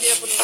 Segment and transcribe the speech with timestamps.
[0.00, 0.42] 姐不能来。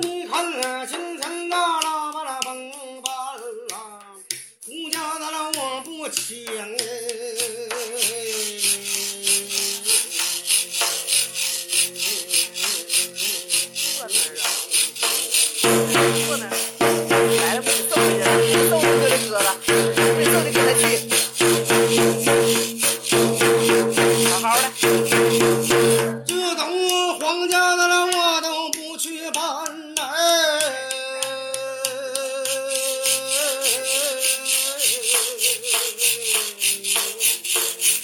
[0.00, 2.70] 你看那今天那啦吧啦蹦
[3.02, 3.08] 吧
[3.70, 3.74] 啦，
[4.66, 6.16] 胡家的啦我不抢
[6.76, 6.84] 坐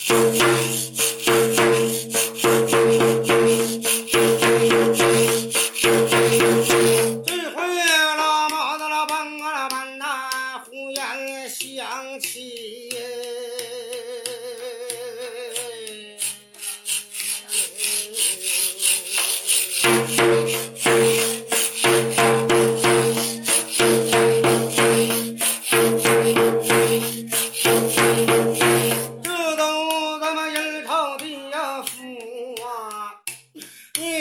[0.07, 0.45] 这回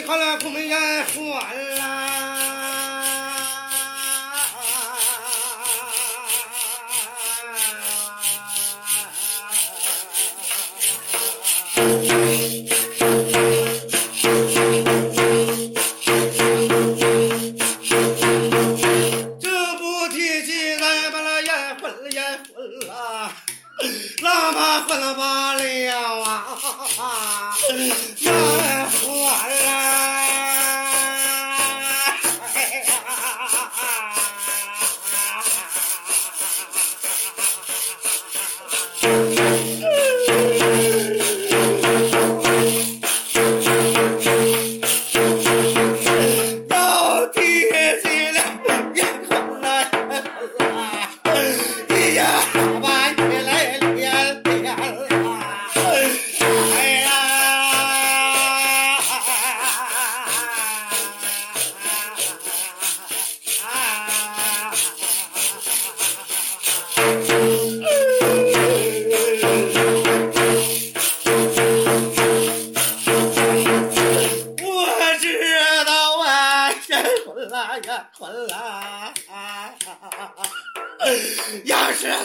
[0.06, 1.82] 看那孔门眼还了。
[19.40, 23.32] 这不提起咱把那眼昏了眼昏了，
[24.22, 25.64] 那么昏了罢了
[26.24, 26.60] 啊！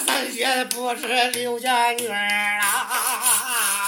[0.07, 3.79] 三姐不是刘家女儿啊！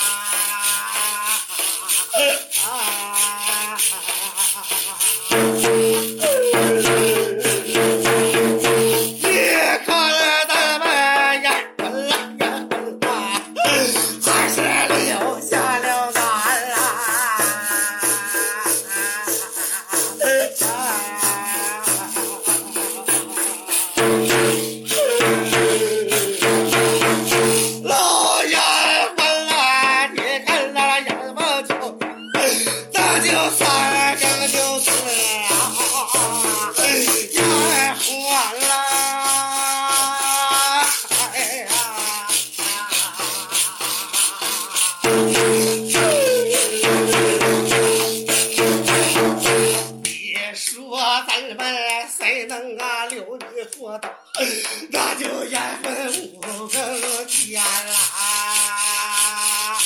[52.50, 54.11] 能啊留你做到，
[54.91, 59.78] 那就烟分五更天啦。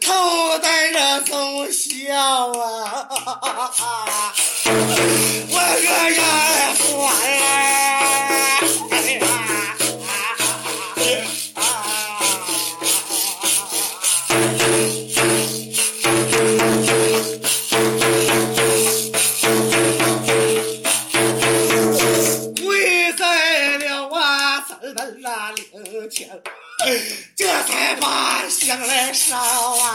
[0.00, 3.08] 头戴着宗孝啊！
[5.48, 6.20] 我个呀！
[7.08, 7.44] 哎呀！
[22.60, 23.22] 跪在
[23.78, 24.18] 了啊，
[24.68, 24.76] 咱
[25.06, 26.42] 们那灵前，
[27.36, 29.94] 这才把喜想来烧啊！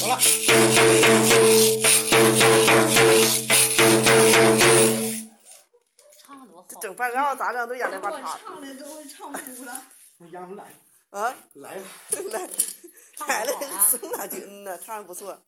[0.00, 0.18] 走了。
[6.18, 6.66] 唱得多好。
[6.80, 9.80] 整半个小时咋整都演那把我茬唱的都会唱哭了。
[10.32, 10.64] 杨子来
[11.10, 11.84] 啊，来了。
[12.32, 12.48] 来
[13.28, 13.52] 来了，
[13.88, 15.40] 送他去，嗯呐，唱的不错。